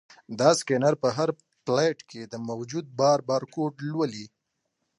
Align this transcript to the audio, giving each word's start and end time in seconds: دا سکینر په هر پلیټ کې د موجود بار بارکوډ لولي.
دا 0.39 0.49
سکینر 0.59 0.93
په 1.03 1.09
هر 1.17 1.29
پلیټ 1.65 1.99
کې 2.09 2.21
د 2.31 2.33
موجود 2.47 2.85
بار 2.99 3.19
بارکوډ 3.29 3.73
لولي. 3.91 4.25